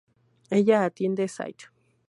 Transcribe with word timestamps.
Ella 0.57 0.81
atiende 0.87 1.27
St. 1.27 1.69